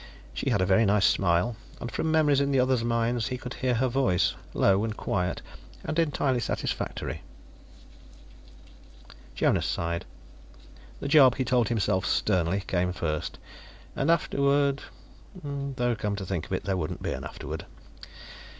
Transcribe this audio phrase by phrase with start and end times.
[0.33, 3.53] She had a very nice smile, and from memories in the others' minds he could
[3.53, 5.43] hear her voice, low and quiet
[5.83, 7.21] and entirely satisfactory.
[9.35, 10.05] Jonas sighed.
[11.01, 13.37] The job, he told himself sternly, came first.
[13.95, 14.81] And afterward
[15.35, 17.67] Though, come to think of it, there wouldn't be an afterward.